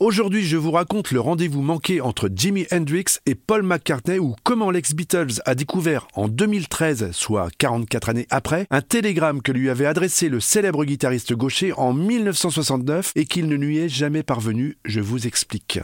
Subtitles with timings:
[0.00, 4.70] Aujourd'hui, je vous raconte le rendez-vous manqué entre Jimi Hendrix et Paul McCartney ou comment
[4.70, 10.28] l'ex-Beatles a découvert en 2013, soit 44 années après, un télégramme que lui avait adressé
[10.28, 14.76] le célèbre guitariste gaucher en 1969 et qu'il ne lui est jamais parvenu.
[14.84, 15.80] Je vous explique.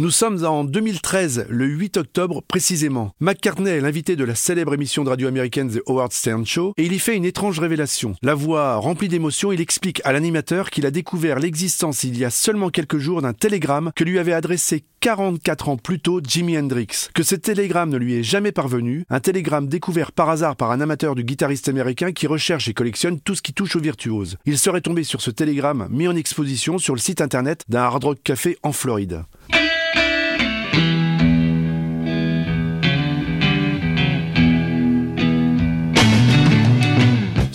[0.00, 3.12] Nous sommes en 2013, le 8 octobre précisément.
[3.20, 6.84] McCartney est l'invité de la célèbre émission de radio américaine The Howard Stern Show et
[6.84, 8.16] il y fait une étrange révélation.
[8.20, 12.30] La voix remplie d'émotion, il explique à l'animateur qu'il a découvert l'existence il y a
[12.30, 17.08] seulement quelques jours d'un télégramme que lui avait adressé 44 ans plus tôt Jimi Hendrix.
[17.14, 20.80] Que ce télégramme ne lui est jamais parvenu, un télégramme découvert par hasard par un
[20.80, 24.38] amateur du guitariste américain qui recherche et collectionne tout ce qui touche aux virtuoses.
[24.44, 28.02] Il serait tombé sur ce télégramme mis en exposition sur le site internet d'un hard
[28.02, 29.22] rock café en Floride.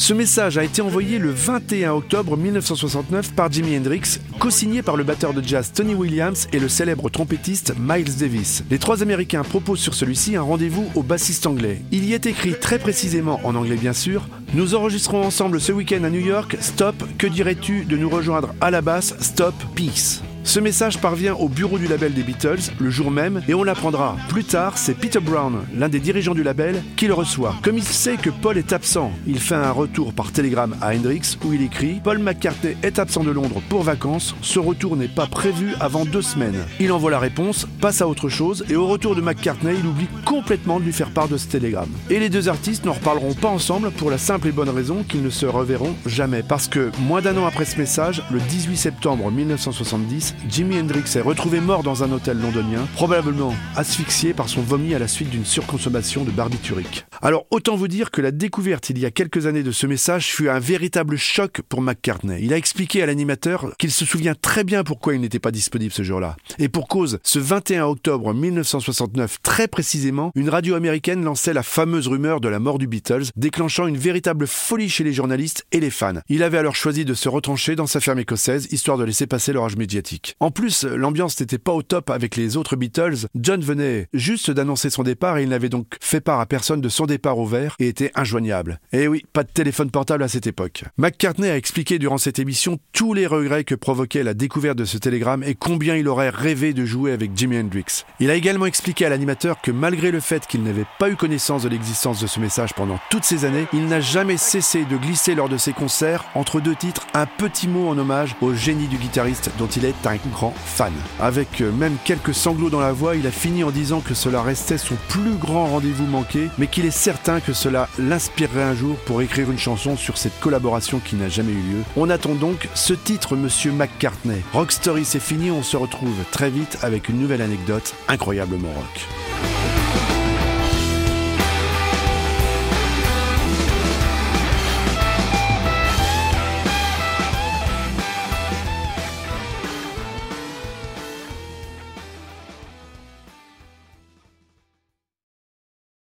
[0.10, 5.04] Ce message a été envoyé le 21 octobre 1969 par Jimi Hendrix, co-signé par le
[5.04, 8.64] batteur de jazz Tony Williams et le célèbre trompettiste Miles Davis.
[8.72, 11.84] Les trois Américains proposent sur celui-ci un rendez-vous au bassiste anglais.
[11.92, 16.04] Il y est écrit très précisément, en anglais bien sûr, Nous enregistrons ensemble ce week-end
[16.04, 20.24] à New York, stop, que dirais-tu de nous rejoindre à la basse, stop, peace.
[20.44, 24.16] Ce message parvient au bureau du label des Beatles le jour même et on l'apprendra.
[24.30, 27.56] Plus tard, c'est Peter Brown, l'un des dirigeants du label, qui le reçoit.
[27.62, 31.38] Comme il sait que Paul est absent, il fait un retour par télégramme à Hendrix
[31.46, 35.28] où il écrit Paul McCartney est absent de Londres pour vacances, ce retour n'est pas
[35.28, 36.66] prévu avant deux semaines.
[36.80, 40.08] Il envoie la réponse, passe à autre chose et au retour de McCartney, il oublie
[40.26, 41.92] complètement de lui faire part de ce télégramme.
[42.10, 45.24] Et les deux artistes n'en reparleront pas ensemble pour la simple et bonne raison qu'ils
[45.24, 46.44] ne se reverront jamais.
[46.44, 51.22] Parce que, moins d'un an après ce message, le 18 septembre 1970, Jimi Hendrix est
[51.22, 55.46] retrouvé mort dans un hôtel londonien, probablement asphyxié par son vomi à la suite d'une
[55.46, 57.06] surconsommation de barbiturique.
[57.22, 60.34] Alors autant vous dire que la découverte il y a quelques années de ce message
[60.34, 62.40] fut un véritable choc pour McCartney.
[62.42, 65.92] Il a expliqué à l'animateur qu'il se souvient très bien pourquoi il n'était pas disponible
[65.92, 66.36] ce jour-là.
[66.58, 72.08] Et pour cause, ce 21 octobre 1969, très précisément, une radio américaine lançait la fameuse
[72.08, 75.90] rumeur de la mort du Beatles, déclenchant une véritable folie chez les journalistes et les
[75.90, 76.22] fans.
[76.30, 79.54] Il avait alors choisi de se retrancher dans sa ferme écossaise, histoire de laisser passer
[79.54, 80.19] l'orage médiatique.
[80.40, 83.28] En plus, l'ambiance n'était pas au top avec les autres Beatles.
[83.36, 86.90] John venait juste d'annoncer son départ et il n'avait donc fait part à personne de
[86.90, 88.80] son départ au vert et était injoignable.
[88.92, 90.84] Et eh oui, pas de téléphone portable à cette époque.
[90.98, 94.98] McCartney a expliqué durant cette émission tous les regrets que provoquait la découverte de ce
[94.98, 98.06] télégramme et combien il aurait rêvé de jouer avec Jimi Hendrix.
[98.20, 101.64] Il a également expliqué à l'animateur que malgré le fait qu'il n'avait pas eu connaissance
[101.64, 105.36] de l'existence de ce message pendant toutes ces années, il n'a jamais cessé de glisser
[105.36, 108.98] lors de ses concerts entre deux titres un petit mot en hommage au génie du
[108.98, 110.94] guitariste dont il est grand fan.
[111.20, 114.42] Avec euh, même quelques sanglots dans la voix, il a fini en disant que cela
[114.42, 118.96] restait son plus grand rendez-vous manqué, mais qu'il est certain que cela l'inspirerait un jour
[119.06, 121.84] pour écrire une chanson sur cette collaboration qui n'a jamais eu lieu.
[121.96, 124.42] On attend donc ce titre, Monsieur McCartney.
[124.54, 129.29] Rock Story, c'est fini, on se retrouve très vite avec une nouvelle anecdote incroyablement rock.